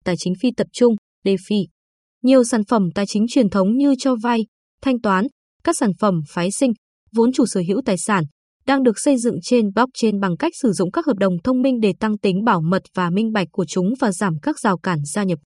tài 0.04 0.16
chính 0.18 0.34
phi 0.42 0.52
tập 0.58 0.68
trung, 0.74 0.96
DeFi. 1.26 1.66
Nhiều 2.24 2.44
sản 2.44 2.62
phẩm 2.70 2.90
tài 2.96 3.06
chính 3.08 3.26
truyền 3.30 3.50
thống 3.50 3.78
như 3.78 3.96
cho 4.00 4.16
vay, 4.24 4.46
thanh 4.82 5.02
toán, 5.02 5.28
các 5.64 5.78
sản 5.78 5.92
phẩm 6.00 6.22
phái 6.30 6.52
sinh, 6.52 6.72
vốn 7.16 7.32
chủ 7.32 7.46
sở 7.46 7.62
hữu 7.68 7.82
tài 7.86 7.98
sản, 7.98 8.24
đang 8.66 8.84
được 8.84 9.00
xây 9.00 9.18
dựng 9.18 9.36
trên 9.42 9.74
blockchain 9.74 10.20
bằng 10.20 10.38
cách 10.38 10.54
sử 10.62 10.72
dụng 10.72 10.92
các 10.92 11.06
hợp 11.06 11.18
đồng 11.18 11.34
thông 11.44 11.62
minh 11.62 11.80
để 11.80 11.94
tăng 12.00 12.18
tính 12.18 12.44
bảo 12.44 12.62
mật 12.62 12.82
và 12.94 13.10
minh 13.10 13.32
bạch 13.32 13.48
của 13.52 13.66
chúng 13.66 13.94
và 14.00 14.12
giảm 14.12 14.34
các 14.42 14.60
rào 14.60 14.78
cản 14.78 15.00
gia 15.14 15.24
nhập. 15.24 15.40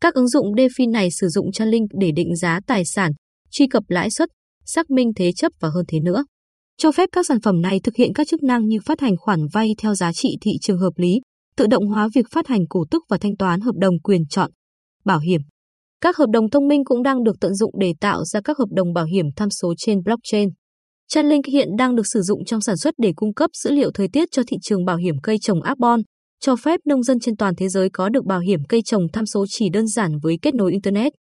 Các 0.00 0.14
ứng 0.14 0.28
dụng 0.28 0.54
DeFi 0.54 0.90
này 0.90 1.08
sử 1.10 1.28
dụng 1.28 1.52
Chainlink 1.52 1.88
để 2.00 2.10
định 2.16 2.36
giá 2.36 2.60
tài 2.66 2.84
sản, 2.84 3.12
truy 3.50 3.66
cập 3.66 3.82
lãi 3.88 4.10
suất, 4.10 4.28
xác 4.64 4.90
minh 4.90 5.12
thế 5.16 5.32
chấp 5.32 5.52
và 5.60 5.68
hơn 5.74 5.84
thế 5.88 6.00
nữa. 6.00 6.24
Cho 6.78 6.92
phép 6.92 7.08
các 7.12 7.26
sản 7.26 7.40
phẩm 7.40 7.60
này 7.60 7.80
thực 7.80 7.96
hiện 7.96 8.12
các 8.14 8.28
chức 8.28 8.42
năng 8.42 8.66
như 8.66 8.78
phát 8.84 9.00
hành 9.00 9.16
khoản 9.16 9.40
vay 9.52 9.68
theo 9.78 9.94
giá 9.94 10.12
trị 10.12 10.36
thị 10.40 10.50
trường 10.60 10.78
hợp 10.78 10.92
lý, 10.96 11.20
tự 11.56 11.66
động 11.66 11.86
hóa 11.86 12.08
việc 12.14 12.26
phát 12.30 12.46
hành 12.46 12.66
cổ 12.68 12.84
tức 12.90 13.02
và 13.08 13.18
thanh 13.18 13.36
toán 13.36 13.60
hợp 13.60 13.74
đồng 13.80 14.00
quyền 14.02 14.26
chọn, 14.26 14.50
bảo 15.04 15.18
hiểm. 15.18 15.40
Các 16.00 16.16
hợp 16.16 16.26
đồng 16.32 16.50
thông 16.50 16.68
minh 16.68 16.84
cũng 16.84 17.02
đang 17.02 17.24
được 17.24 17.36
tận 17.40 17.54
dụng 17.54 17.74
để 17.78 17.94
tạo 18.00 18.24
ra 18.24 18.40
các 18.44 18.58
hợp 18.58 18.68
đồng 18.70 18.92
bảo 18.92 19.04
hiểm 19.04 19.26
tham 19.36 19.50
số 19.50 19.74
trên 19.78 20.02
blockchain. 20.02 20.48
Chainlink 21.08 21.46
hiện 21.46 21.68
đang 21.78 21.96
được 21.96 22.06
sử 22.12 22.22
dụng 22.22 22.44
trong 22.44 22.60
sản 22.60 22.76
xuất 22.76 22.94
để 22.98 23.12
cung 23.16 23.34
cấp 23.34 23.50
dữ 23.54 23.70
liệu 23.70 23.90
thời 23.94 24.08
tiết 24.08 24.28
cho 24.32 24.42
thị 24.46 24.56
trường 24.62 24.84
bảo 24.84 24.96
hiểm 24.96 25.14
cây 25.22 25.38
trồng 25.38 25.62
Arbon, 25.62 26.00
cho 26.40 26.56
phép 26.56 26.80
nông 26.84 27.02
dân 27.02 27.20
trên 27.20 27.36
toàn 27.36 27.54
thế 27.56 27.68
giới 27.68 27.88
có 27.92 28.08
được 28.08 28.24
bảo 28.24 28.40
hiểm 28.40 28.60
cây 28.68 28.82
trồng 28.84 29.02
tham 29.12 29.26
số 29.26 29.44
chỉ 29.48 29.68
đơn 29.72 29.86
giản 29.86 30.18
với 30.22 30.38
kết 30.42 30.54
nối 30.54 30.72
Internet. 30.72 31.12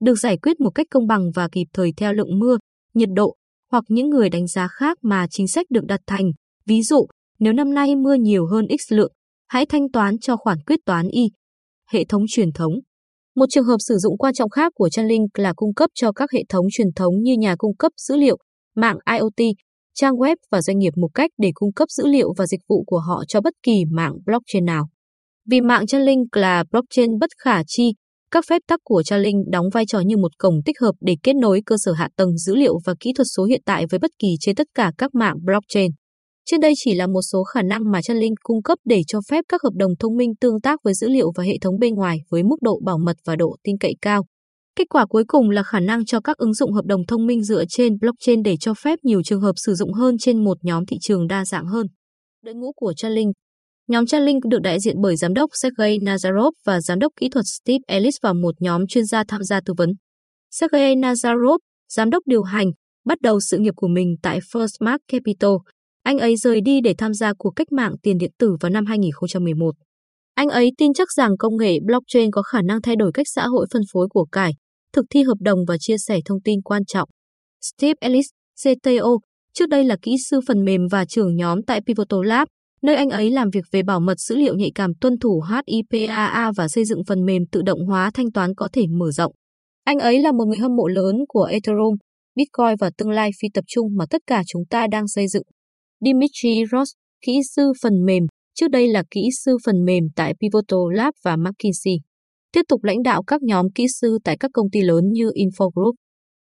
Được 0.00 0.14
giải 0.14 0.38
quyết 0.38 0.60
một 0.60 0.70
cách 0.70 0.86
công 0.90 1.06
bằng 1.06 1.30
và 1.34 1.48
kịp 1.52 1.66
thời 1.72 1.92
theo 1.96 2.12
lượng 2.12 2.38
mưa, 2.38 2.56
nhiệt 2.94 3.08
độ 3.14 3.36
hoặc 3.70 3.84
những 3.88 4.10
người 4.10 4.28
đánh 4.28 4.46
giá 4.46 4.68
khác 4.68 4.98
mà 5.02 5.26
chính 5.30 5.48
sách 5.48 5.66
được 5.70 5.84
đặt 5.84 6.00
thành. 6.06 6.30
Ví 6.66 6.82
dụ, 6.82 7.06
nếu 7.38 7.52
năm 7.52 7.74
nay 7.74 7.96
mưa 7.96 8.14
nhiều 8.14 8.46
hơn 8.46 8.66
X 8.78 8.92
lượng, 8.92 9.12
hãy 9.48 9.66
thanh 9.66 9.90
toán 9.90 10.18
cho 10.18 10.36
khoản 10.36 10.58
quyết 10.66 10.80
toán 10.84 11.08
Y. 11.08 11.30
Hệ 11.90 12.04
thống 12.04 12.22
truyền 12.28 12.52
thống 12.52 12.72
Một 13.36 13.46
trường 13.50 13.64
hợp 13.64 13.76
sử 13.78 13.96
dụng 13.96 14.18
quan 14.18 14.34
trọng 14.34 14.50
khác 14.50 14.72
của 14.74 14.88
Chainlink 14.88 15.38
là 15.38 15.52
cung 15.56 15.74
cấp 15.74 15.90
cho 15.94 16.12
các 16.12 16.30
hệ 16.32 16.44
thống 16.48 16.66
truyền 16.72 16.92
thống 16.96 17.14
như 17.22 17.34
nhà 17.38 17.56
cung 17.58 17.76
cấp 17.76 17.92
dữ 17.96 18.16
liệu, 18.16 18.38
mạng 18.76 18.98
IoT, 19.12 19.54
trang 19.94 20.14
web 20.14 20.36
và 20.50 20.62
doanh 20.62 20.78
nghiệp 20.78 20.92
một 20.96 21.08
cách 21.14 21.30
để 21.38 21.50
cung 21.54 21.72
cấp 21.72 21.90
dữ 21.90 22.06
liệu 22.06 22.34
và 22.36 22.46
dịch 22.46 22.60
vụ 22.68 22.84
của 22.86 22.98
họ 22.98 23.24
cho 23.28 23.40
bất 23.40 23.54
kỳ 23.62 23.84
mạng 23.90 24.12
blockchain 24.26 24.64
nào. 24.64 24.88
Vì 25.50 25.60
mạng 25.60 25.86
Chainlink 25.86 26.36
là 26.36 26.64
blockchain 26.70 27.18
bất 27.18 27.30
khả 27.38 27.62
chi, 27.66 27.94
các 28.30 28.44
phép 28.48 28.62
tắc 28.66 28.80
của 28.84 29.02
cha 29.02 29.16
linh 29.16 29.44
đóng 29.50 29.66
vai 29.72 29.86
trò 29.86 30.00
như 30.00 30.16
một 30.16 30.38
cổng 30.38 30.60
tích 30.64 30.80
hợp 30.80 30.92
để 31.00 31.16
kết 31.22 31.36
nối 31.36 31.62
cơ 31.66 31.76
sở 31.78 31.92
hạ 31.92 32.08
tầng 32.16 32.38
dữ 32.38 32.54
liệu 32.54 32.78
và 32.84 32.94
kỹ 33.00 33.10
thuật 33.16 33.26
số 33.36 33.44
hiện 33.44 33.62
tại 33.64 33.86
với 33.90 33.98
bất 33.98 34.10
kỳ 34.18 34.28
trên 34.40 34.54
tất 34.54 34.66
cả 34.74 34.92
các 34.98 35.14
mạng 35.14 35.36
blockchain. 35.44 35.90
Trên 36.50 36.60
đây 36.60 36.72
chỉ 36.76 36.94
là 36.94 37.06
một 37.06 37.22
số 37.32 37.44
khả 37.44 37.62
năng 37.62 37.90
mà 37.90 38.02
cha 38.02 38.14
linh 38.14 38.34
cung 38.42 38.62
cấp 38.62 38.78
để 38.84 39.02
cho 39.06 39.20
phép 39.30 39.44
các 39.48 39.62
hợp 39.62 39.72
đồng 39.74 39.92
thông 39.98 40.16
minh 40.16 40.32
tương 40.40 40.60
tác 40.60 40.80
với 40.84 40.94
dữ 40.94 41.08
liệu 41.08 41.32
và 41.36 41.44
hệ 41.44 41.58
thống 41.60 41.78
bên 41.78 41.94
ngoài 41.94 42.18
với 42.30 42.42
mức 42.42 42.56
độ 42.62 42.80
bảo 42.84 42.98
mật 42.98 43.16
và 43.24 43.36
độ 43.36 43.56
tin 43.64 43.78
cậy 43.78 43.94
cao. 44.02 44.24
Kết 44.76 44.84
quả 44.90 45.06
cuối 45.06 45.24
cùng 45.26 45.50
là 45.50 45.62
khả 45.62 45.80
năng 45.80 46.04
cho 46.04 46.20
các 46.20 46.36
ứng 46.36 46.54
dụng 46.54 46.72
hợp 46.72 46.84
đồng 46.84 47.06
thông 47.08 47.26
minh 47.26 47.42
dựa 47.42 47.64
trên 47.68 47.98
blockchain 48.00 48.42
để 48.42 48.56
cho 48.60 48.74
phép 48.74 48.98
nhiều 49.02 49.22
trường 49.22 49.40
hợp 49.40 49.52
sử 49.56 49.74
dụng 49.74 49.92
hơn 49.92 50.16
trên 50.18 50.44
một 50.44 50.58
nhóm 50.62 50.86
thị 50.86 50.96
trường 51.00 51.26
đa 51.26 51.44
dạng 51.44 51.66
hơn. 51.66 51.86
Đội 52.44 52.54
ngũ 52.54 52.72
của 52.76 52.92
cha 52.96 53.08
linh 53.08 53.32
Nhóm 53.88 54.06
Chainlink 54.06 54.44
được 54.44 54.58
đại 54.62 54.80
diện 54.80 54.96
bởi 55.02 55.16
giám 55.16 55.34
đốc 55.34 55.50
Sergey 55.62 55.98
Nazarov 55.98 56.50
và 56.64 56.80
giám 56.80 56.98
đốc 56.98 57.12
kỹ 57.20 57.28
thuật 57.28 57.44
Steve 57.46 57.78
Ellis 57.86 58.14
và 58.22 58.32
một 58.32 58.54
nhóm 58.60 58.86
chuyên 58.86 59.04
gia 59.04 59.24
tham 59.28 59.42
gia 59.42 59.60
tư 59.60 59.74
vấn. 59.76 59.90
Sergey 60.50 60.94
Nazarov, 60.96 61.58
giám 61.92 62.10
đốc 62.10 62.22
điều 62.26 62.42
hành, 62.42 62.66
bắt 63.04 63.20
đầu 63.20 63.40
sự 63.40 63.58
nghiệp 63.58 63.74
của 63.76 63.88
mình 63.88 64.16
tại 64.22 64.38
First 64.52 64.76
Mark 64.80 65.00
Capital. 65.12 65.50
Anh 66.02 66.18
ấy 66.18 66.36
rời 66.36 66.60
đi 66.60 66.80
để 66.80 66.94
tham 66.98 67.14
gia 67.14 67.32
cuộc 67.38 67.50
cách 67.56 67.72
mạng 67.72 67.94
tiền 68.02 68.18
điện 68.18 68.30
tử 68.38 68.56
vào 68.60 68.70
năm 68.70 68.86
2011. 68.86 69.72
Anh 70.34 70.48
ấy 70.48 70.70
tin 70.78 70.92
chắc 70.94 71.08
rằng 71.12 71.36
công 71.38 71.56
nghệ 71.56 71.78
blockchain 71.84 72.30
có 72.30 72.42
khả 72.42 72.62
năng 72.62 72.82
thay 72.82 72.96
đổi 72.96 73.10
cách 73.14 73.26
xã 73.34 73.46
hội 73.46 73.66
phân 73.72 73.82
phối 73.92 74.08
của 74.10 74.24
cải, 74.32 74.52
thực 74.92 75.04
thi 75.10 75.22
hợp 75.22 75.38
đồng 75.40 75.58
và 75.68 75.76
chia 75.80 75.96
sẻ 75.98 76.18
thông 76.24 76.40
tin 76.40 76.62
quan 76.62 76.84
trọng. 76.84 77.08
Steve 77.60 77.94
Ellis, 78.00 78.26
CTO, 78.64 79.10
trước 79.54 79.68
đây 79.68 79.84
là 79.84 79.96
kỹ 80.02 80.16
sư 80.30 80.40
phần 80.48 80.64
mềm 80.64 80.80
và 80.90 81.04
trưởng 81.04 81.36
nhóm 81.36 81.62
tại 81.62 81.80
Pivotal 81.86 82.26
Lab, 82.26 82.48
nơi 82.82 82.96
anh 82.96 83.10
ấy 83.10 83.30
làm 83.30 83.50
việc 83.50 83.64
về 83.72 83.82
bảo 83.82 84.00
mật 84.00 84.20
dữ 84.20 84.36
liệu 84.36 84.56
nhạy 84.56 84.70
cảm 84.74 84.94
tuân 85.00 85.18
thủ 85.18 85.42
HIPAA 85.66 86.52
và 86.56 86.68
xây 86.68 86.84
dựng 86.84 87.04
phần 87.08 87.24
mềm 87.24 87.42
tự 87.52 87.62
động 87.62 87.86
hóa 87.86 88.10
thanh 88.14 88.32
toán 88.32 88.54
có 88.54 88.68
thể 88.72 88.86
mở 88.86 89.10
rộng. 89.10 89.32
Anh 89.84 89.98
ấy 89.98 90.18
là 90.22 90.32
một 90.32 90.44
người 90.44 90.58
hâm 90.58 90.76
mộ 90.76 90.86
lớn 90.86 91.16
của 91.28 91.44
Ethereum, 91.44 91.94
Bitcoin 92.36 92.76
và 92.80 92.90
tương 92.98 93.10
lai 93.10 93.30
phi 93.42 93.48
tập 93.54 93.64
trung 93.66 93.86
mà 93.96 94.04
tất 94.10 94.22
cả 94.26 94.42
chúng 94.46 94.62
ta 94.70 94.86
đang 94.86 95.08
xây 95.08 95.28
dựng. 95.28 95.42
Dimitri 96.00 96.64
Ross, 96.72 96.92
kỹ 97.26 97.40
sư 97.56 97.72
phần 97.82 98.04
mềm, 98.04 98.22
trước 98.54 98.68
đây 98.70 98.88
là 98.88 99.02
kỹ 99.10 99.28
sư 99.44 99.56
phần 99.66 99.84
mềm 99.84 100.04
tại 100.16 100.34
Pivotal 100.40 100.96
Lab 100.96 101.14
và 101.24 101.36
McKinsey. 101.36 101.94
Tiếp 102.52 102.62
tục 102.68 102.84
lãnh 102.84 103.02
đạo 103.02 103.22
các 103.22 103.42
nhóm 103.42 103.66
kỹ 103.74 103.86
sư 104.00 104.18
tại 104.24 104.36
các 104.40 104.50
công 104.54 104.70
ty 104.70 104.80
lớn 104.80 105.04
như 105.12 105.30
Infogroup. 105.30 105.92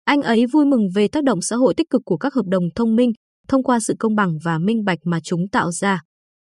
Anh 0.04 0.22
ấy 0.22 0.46
vui 0.52 0.64
mừng 0.64 0.88
về 0.94 1.08
tác 1.08 1.24
động 1.24 1.40
xã 1.42 1.56
hội 1.56 1.74
tích 1.76 1.90
cực 1.90 2.02
của 2.04 2.16
các 2.16 2.34
hợp 2.34 2.46
đồng 2.46 2.64
thông 2.74 2.96
minh 2.96 3.12
thông 3.48 3.62
qua 3.62 3.78
sự 3.80 3.94
công 3.98 4.14
bằng 4.14 4.38
và 4.44 4.58
minh 4.58 4.84
bạch 4.84 4.98
mà 5.04 5.18
chúng 5.22 5.48
tạo 5.52 5.70
ra. 5.70 6.00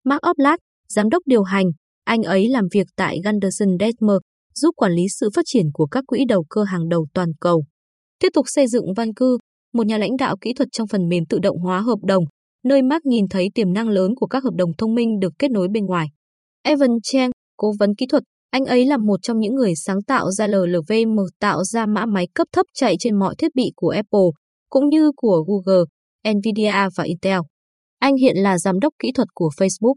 Mark 0.05 0.21
Oblat, 0.31 0.59
giám 0.89 1.09
đốc 1.09 1.23
điều 1.27 1.43
hành, 1.43 1.67
anh 2.05 2.23
ấy 2.23 2.49
làm 2.49 2.65
việc 2.73 2.87
tại 2.97 3.19
Gunderson 3.25 3.69
Detmer, 3.81 4.17
giúp 4.55 4.75
quản 4.77 4.93
lý 4.93 5.03
sự 5.09 5.31
phát 5.35 5.43
triển 5.45 5.67
của 5.73 5.87
các 5.87 6.05
quỹ 6.07 6.25
đầu 6.29 6.45
cơ 6.49 6.63
hàng 6.63 6.89
đầu 6.89 7.07
toàn 7.15 7.29
cầu. 7.41 7.65
Tiếp 8.19 8.29
tục 8.35 8.45
xây 8.49 8.67
dựng 8.67 8.95
Văn 8.97 9.15
Cư, 9.15 9.39
một 9.73 9.87
nhà 9.87 9.99
lãnh 9.99 10.17
đạo 10.17 10.37
kỹ 10.41 10.53
thuật 10.55 10.69
trong 10.73 10.87
phần 10.89 11.09
mềm 11.09 11.25
tự 11.29 11.39
động 11.39 11.59
hóa 11.59 11.81
hợp 11.81 11.99
đồng, 12.03 12.25
nơi 12.65 12.83
Mark 12.83 13.07
nhìn 13.07 13.29
thấy 13.29 13.49
tiềm 13.55 13.73
năng 13.73 13.89
lớn 13.89 14.15
của 14.17 14.27
các 14.27 14.45
hợp 14.45 14.55
đồng 14.55 14.71
thông 14.79 14.95
minh 14.95 15.19
được 15.21 15.33
kết 15.39 15.51
nối 15.51 15.69
bên 15.73 15.87
ngoài. 15.87 16.07
Evan 16.63 16.91
Chang, 17.03 17.31
cố 17.57 17.73
vấn 17.79 17.95
kỹ 17.95 18.07
thuật, 18.07 18.23
anh 18.51 18.65
ấy 18.65 18.87
là 18.87 18.97
một 18.97 19.23
trong 19.23 19.39
những 19.39 19.55
người 19.55 19.73
sáng 19.77 20.03
tạo 20.03 20.31
ra 20.31 20.47
LLVM 20.47 21.19
tạo 21.41 21.65
ra 21.65 21.87
mã 21.87 22.07
máy 22.07 22.29
cấp 22.35 22.47
thấp 22.53 22.67
chạy 22.75 22.95
trên 22.99 23.19
mọi 23.19 23.35
thiết 23.39 23.55
bị 23.55 23.73
của 23.77 23.89
Apple, 23.89 24.29
cũng 24.71 24.89
như 24.89 25.11
của 25.17 25.45
Google, 25.47 25.85
Nvidia 26.35 26.89
và 26.97 27.05
Intel. 27.05 27.41
Anh 28.01 28.17
hiện 28.17 28.37
là 28.37 28.59
giám 28.59 28.81
đốc 28.81 28.95
kỹ 28.99 29.13
thuật 29.13 29.29
của 29.35 29.51
Facebook. 29.57 29.95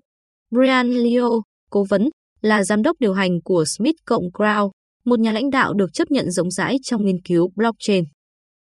Brian 0.51 0.89
Leo, 0.91 1.29
cố 1.69 1.85
vấn, 1.89 2.09
là 2.41 2.63
giám 2.63 2.81
đốc 2.81 2.99
điều 2.99 3.13
hành 3.13 3.41
của 3.43 3.65
Smith 3.77 3.95
Cộng 4.05 4.23
Crown, 4.33 4.69
một 5.05 5.19
nhà 5.19 5.31
lãnh 5.31 5.49
đạo 5.49 5.73
được 5.73 5.93
chấp 5.93 6.11
nhận 6.11 6.31
rộng 6.31 6.51
rãi 6.51 6.75
trong 6.83 7.05
nghiên 7.05 7.21
cứu 7.21 7.49
blockchain. 7.55 8.03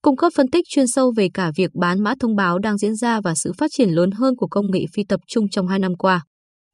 Cung 0.02 0.16
cấp 0.16 0.32
phân 0.36 0.48
tích 0.48 0.64
chuyên 0.68 0.86
sâu 0.86 1.12
về 1.16 1.28
cả 1.34 1.52
việc 1.56 1.70
bán 1.74 2.00
mã 2.00 2.14
thông 2.20 2.36
báo 2.36 2.58
đang 2.58 2.78
diễn 2.78 2.94
ra 2.94 3.20
và 3.20 3.34
sự 3.34 3.52
phát 3.58 3.70
triển 3.70 3.90
lớn 3.90 4.10
hơn 4.10 4.36
của 4.36 4.46
công 4.50 4.70
nghệ 4.70 4.84
phi 4.92 5.04
tập 5.04 5.20
trung 5.26 5.48
trong 5.48 5.68
hai 5.68 5.78
năm 5.78 5.96
qua. 5.96 6.24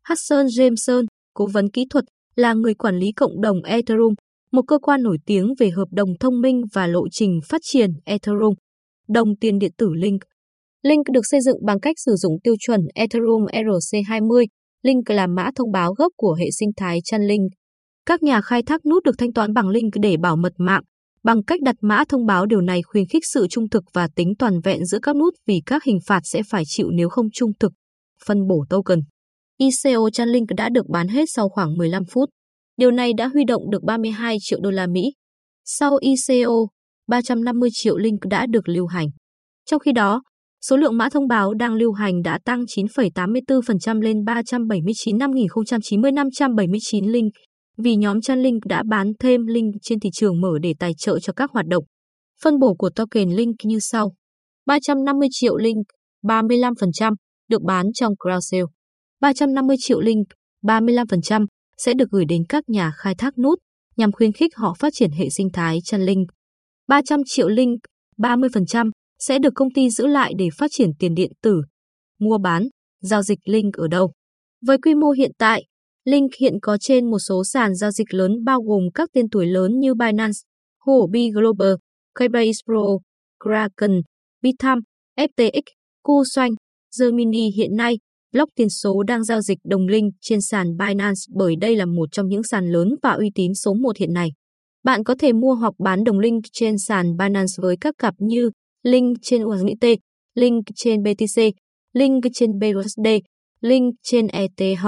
Hudson 0.09 0.47
Jameson, 0.47 1.05
cố 1.35 1.47
vấn 1.47 1.71
kỹ 1.71 1.85
thuật, 1.91 2.05
là 2.35 2.55
người 2.55 2.75
quản 2.75 2.99
lý 2.99 3.13
cộng 3.13 3.41
đồng 3.41 3.63
Ethereum, 3.63 4.15
một 4.53 4.63
cơ 4.69 4.79
quan 4.79 5.03
nổi 5.03 5.19
tiếng 5.27 5.55
về 5.59 5.71
hợp 5.71 5.89
đồng 5.91 6.09
thông 6.21 6.41
minh 6.41 6.63
và 6.73 6.87
lộ 6.87 7.09
trình 7.11 7.41
phát 7.49 7.61
triển 7.65 7.91
Ethereum. 8.05 8.55
Đồng 9.09 9.37
tiền 9.41 9.59
điện 9.59 9.73
tử 9.79 9.89
Link 9.95 10.21
Link 10.87 11.07
được 11.13 11.21
xây 11.31 11.41
dựng 11.41 11.57
bằng 11.67 11.81
cách 11.81 11.97
sử 11.99 12.15
dụng 12.17 12.41
tiêu 12.43 12.55
chuẩn 12.59 12.81
Ethereum 12.95 13.45
ERC20. 13.53 14.47
Link 14.83 15.11
là 15.11 15.27
mã 15.27 15.51
thông 15.57 15.73
báo 15.73 15.93
gốc 15.93 16.13
của 16.17 16.35
hệ 16.41 16.47
sinh 16.59 16.71
thái 16.77 16.99
Chainlink. 17.05 17.53
Các 18.07 18.23
nhà 18.23 18.41
khai 18.41 18.63
thác 18.63 18.87
nút 18.87 19.05
được 19.05 19.15
thanh 19.19 19.33
toán 19.33 19.53
bằng 19.53 19.69
Link 19.69 19.93
để 20.03 20.17
bảo 20.17 20.37
mật 20.37 20.53
mạng. 20.59 20.83
Bằng 21.23 21.45
cách 21.45 21.63
đặt 21.63 21.77
mã 21.81 22.05
thông 22.09 22.27
báo 22.27 22.47
điều 22.47 22.61
này 22.61 22.83
khuyến 22.83 23.05
khích 23.07 23.23
sự 23.33 23.47
trung 23.51 23.69
thực 23.69 23.85
và 23.93 24.09
tính 24.17 24.33
toàn 24.39 24.61
vẹn 24.65 24.85
giữa 24.85 24.99
các 25.03 25.17
nút 25.17 25.35
vì 25.47 25.61
các 25.67 25.85
hình 25.85 25.99
phạt 26.07 26.21
sẽ 26.25 26.43
phải 26.51 26.63
chịu 26.67 26.91
nếu 26.91 27.09
không 27.09 27.27
trung 27.33 27.51
thực. 27.61 27.73
Phân 28.27 28.47
bổ 28.49 28.65
token 28.71 28.99
ICO 29.59 30.11
Chainlink 30.13 30.49
đã 30.57 30.69
được 30.69 30.89
bán 30.89 31.09
hết 31.09 31.25
sau 31.29 31.49
khoảng 31.49 31.77
15 31.77 32.03
phút. 32.05 32.31
Điều 32.77 32.91
này 32.91 33.13
đã 33.13 33.29
huy 33.29 33.45
động 33.45 33.71
được 33.71 33.83
32 33.83 34.37
triệu 34.41 34.61
đô 34.63 34.71
la 34.71 34.87
Mỹ. 34.87 35.13
Sau 35.65 35.99
ICO, 36.01 36.67
350 37.07 37.69
triệu 37.73 37.97
link 37.97 38.21
đã 38.31 38.47
được 38.47 38.69
lưu 38.69 38.87
hành. 38.87 39.09
Trong 39.65 39.81
khi 39.81 39.93
đó, 39.93 40.23
số 40.61 40.77
lượng 40.77 40.97
mã 40.97 41.09
thông 41.09 41.29
báo 41.29 41.55
đang 41.55 41.75
lưu 41.75 41.93
hành 41.93 42.23
đã 42.23 42.39
tăng 42.45 42.65
9,84% 42.65 44.01
lên 44.01 44.25
379 44.25 45.19
5090 45.19 46.13
579 46.13 47.05
link, 47.05 47.33
vì 47.79 47.97
nhóm 47.97 48.21
Chainlink 48.21 48.65
đã 48.65 48.83
bán 48.89 49.13
thêm 49.21 49.47
link 49.47 49.75
trên 49.83 50.01
thị 50.01 50.11
trường 50.13 50.41
mở 50.41 50.59
để 50.63 50.75
tài 50.79 50.93
trợ 50.99 51.19
cho 51.19 51.33
các 51.33 51.51
hoạt 51.51 51.67
động. 51.67 51.85
Phân 52.43 52.59
bổ 52.59 52.75
của 52.75 52.91
token 52.91 53.31
link 53.31 53.57
như 53.65 53.79
sau. 53.81 54.13
350 54.67 55.29
triệu 55.31 55.57
link, 55.57 55.87
35%, 56.23 57.15
được 57.49 57.63
bán 57.63 57.93
trong 57.93 58.13
crowd 58.13 58.41
sale. 58.41 58.63
350 59.21 59.77
triệu 59.81 60.01
link, 60.01 60.27
35%, 60.63 61.47
sẽ 61.79 61.95
được 61.95 62.11
gửi 62.11 62.25
đến 62.25 62.43
các 62.49 62.69
nhà 62.69 62.93
khai 62.97 63.15
thác 63.15 63.39
nút 63.39 63.59
nhằm 63.97 64.13
khuyến 64.13 64.33
khích 64.33 64.57
họ 64.57 64.75
phát 64.79 64.93
triển 64.93 65.11
hệ 65.11 65.31
sinh 65.31 65.49
thái 65.53 65.79
Chainlink. 65.85 66.29
300 66.89 67.21
triệu 67.27 67.49
link, 67.49 67.79
30%, 68.19 68.91
sẽ 69.29 69.39
được 69.39 69.53
công 69.55 69.73
ty 69.75 69.91
giữ 69.91 70.07
lại 70.07 70.33
để 70.39 70.49
phát 70.59 70.71
triển 70.71 70.91
tiền 70.99 71.15
điện 71.15 71.33
tử, 71.43 71.63
mua 72.21 72.39
bán, 72.39 72.69
giao 73.03 73.23
dịch 73.23 73.39
link 73.45 73.75
ở 73.75 73.89
đâu. 73.89 74.13
Với 74.67 74.79
quy 74.79 74.95
mô 74.95 75.11
hiện 75.11 75.31
tại, 75.39 75.65
Link 76.07 76.31
hiện 76.41 76.55
có 76.63 76.77
trên 76.81 77.11
một 77.11 77.19
số 77.19 77.45
sàn 77.45 77.75
giao 77.75 77.91
dịch 77.91 78.15
lớn 78.15 78.45
bao 78.45 78.61
gồm 78.63 78.83
các 78.95 79.09
tên 79.13 79.29
tuổi 79.31 79.47
lớn 79.47 79.81
như 79.81 79.95
Binance, 79.95 80.39
Huobi 80.85 81.31
Global, 81.31 81.73
Coinbase 82.15 82.61
Pro, 82.67 82.99
Kraken, 83.45 84.03
Bitham, 84.43 84.79
FTX, 85.19 85.63
KuCoin, 86.03 86.55
Gemini 87.01 87.51
hiện 87.57 87.77
nay, 87.77 87.99
block 88.33 88.55
tiền 88.55 88.69
số 88.69 89.03
đang 89.03 89.25
giao 89.25 89.41
dịch 89.41 89.59
đồng 89.65 89.87
link 89.87 90.15
trên 90.21 90.41
sàn 90.41 90.77
Binance 90.77 91.21
bởi 91.35 91.57
đây 91.61 91.77
là 91.77 91.87
một 91.87 92.09
trong 92.13 92.29
những 92.29 92.43
sàn 92.43 92.73
lớn 92.73 92.89
và 93.03 93.11
uy 93.13 93.31
tín 93.35 93.55
số 93.55 93.75
1 93.75 93.97
hiện 93.97 94.13
nay. 94.13 94.29
Bạn 94.85 95.05
có 95.05 95.15
thể 95.19 95.33
mua 95.33 95.55
hoặc 95.55 95.75
bán 95.79 96.05
đồng 96.05 96.19
link 96.19 96.45
trên 96.53 96.79
sàn 96.79 97.17
Binance 97.17 97.53
với 97.63 97.77
các 97.81 97.95
cặp 97.99 98.15
như 98.19 98.51
link 98.87 99.17
trên 99.23 99.45
USDT, 99.45 99.87
link 100.35 100.65
trên 100.75 101.03
BTC, 101.03 101.43
link 101.93 102.25
trên 102.35 102.51
BUSD, 102.59 103.07
link 103.61 103.95
trên 104.03 104.27
ETH, 104.27 104.85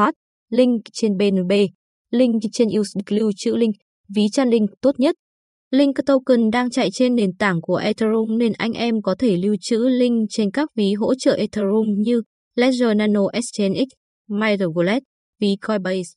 link 0.51 0.81
trên 0.93 1.17
BNB, 1.17 1.53
link 2.11 2.43
trên 2.53 2.69
USD 2.81 2.99
lưu 3.09 3.31
trữ 3.37 3.57
link, 3.57 3.75
ví 4.17 4.23
chăn 4.33 4.49
link 4.49 4.71
tốt 4.81 5.01
nhất. 5.01 5.17
Link 5.71 5.97
token 6.07 6.51
đang 6.51 6.71
chạy 6.71 6.89
trên 6.93 7.15
nền 7.15 7.37
tảng 7.37 7.61
của 7.61 7.77
Ethereum 7.77 8.39
nên 8.39 8.53
anh 8.53 8.73
em 8.73 9.03
có 9.03 9.15
thể 9.19 9.37
lưu 9.37 9.57
trữ 9.61 9.89
link 9.89 10.27
trên 10.31 10.51
các 10.51 10.69
ví 10.75 10.93
hỗ 10.93 11.15
trợ 11.15 11.35
Ethereum 11.35 11.87
như 11.99 12.23
Ledger 12.55 12.97
Nano 12.97 13.23
Exchange 13.33 13.85
X, 13.85 13.89
MyWallet, 14.31 15.01
ví 15.41 15.57
Coinbase. 15.67 16.11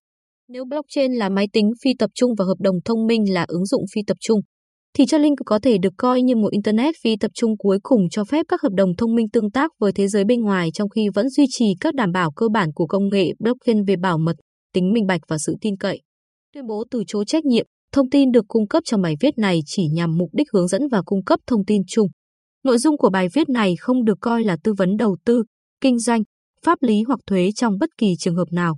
Nếu 0.48 0.66
blockchain 0.66 1.14
là 1.14 1.30
máy 1.30 1.48
tính 1.54 1.72
phi 1.84 1.94
tập 2.00 2.10
trung 2.16 2.32
và 2.38 2.46
hợp 2.46 2.60
đồng 2.60 2.76
thông 2.86 3.08
minh 3.08 3.34
là 3.34 3.46
ứng 3.48 3.66
dụng 3.66 3.84
phi 3.96 4.02
tập 4.08 4.18
trung, 4.20 4.40
thì 4.96 5.06
Chainlink 5.06 5.38
có 5.46 5.60
thể 5.60 5.78
được 5.78 5.94
coi 5.98 6.22
như 6.22 6.36
một 6.36 6.52
internet 6.52 6.96
phi 7.04 7.16
tập 7.16 7.32
trung 7.34 7.58
cuối 7.58 7.80
cùng 7.84 8.10
cho 8.10 8.24
phép 8.24 8.46
các 8.50 8.62
hợp 8.62 8.74
đồng 8.74 8.96
thông 8.96 9.16
minh 9.16 9.30
tương 9.34 9.52
tác 9.52 9.72
với 9.80 9.92
thế 9.92 10.08
giới 10.08 10.24
bên 10.24 10.42
ngoài 10.42 10.70
trong 10.74 10.90
khi 10.90 11.10
vẫn 11.14 11.30
duy 11.30 11.46
trì 11.50 11.66
các 11.80 11.96
đảm 11.96 12.12
bảo 12.12 12.32
cơ 12.32 12.48
bản 12.54 12.70
của 12.74 12.88
công 12.88 13.10
nghệ 13.10 13.28
blockchain 13.40 13.84
về 13.84 13.96
bảo 13.96 14.18
mật, 14.18 14.36
tính 14.74 14.94
minh 14.94 15.06
bạch 15.08 15.22
và 15.28 15.38
sự 15.38 15.56
tin 15.62 15.78
cậy. 15.78 16.02
Tuyên 16.54 16.68
bố 16.68 16.84
từ 16.92 17.04
chối 17.08 17.26
trách 17.26 17.46
nhiệm, 17.46 17.66
thông 17.92 18.10
tin 18.10 18.32
được 18.32 18.46
cung 18.48 18.68
cấp 18.68 18.84
trong 18.86 19.02
bài 19.02 19.16
viết 19.20 19.38
này 19.38 19.60
chỉ 19.66 19.88
nhằm 19.88 20.18
mục 20.18 20.30
đích 20.34 20.48
hướng 20.54 20.68
dẫn 20.68 20.82
và 20.92 21.02
cung 21.06 21.24
cấp 21.24 21.40
thông 21.48 21.66
tin 21.66 21.82
chung. 21.88 22.08
Nội 22.64 22.78
dung 22.78 22.98
của 22.98 23.10
bài 23.10 23.28
viết 23.34 23.50
này 23.50 23.76
không 23.80 24.06
được 24.06 24.18
coi 24.22 24.44
là 24.44 24.58
tư 24.64 24.74
vấn 24.78 24.98
đầu 24.98 25.18
tư, 25.26 25.44
kinh 25.82 26.00
doanh, 26.00 26.22
pháp 26.66 26.78
lý 26.82 27.04
hoặc 27.08 27.20
thuế 27.28 27.50
trong 27.56 27.78
bất 27.80 27.90
kỳ 27.98 28.16
trường 28.20 28.36
hợp 28.36 28.48
nào. 28.52 28.78